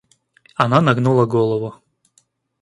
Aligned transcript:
Она 0.55 0.81
нагнула 0.81 1.27
голову. 1.27 1.75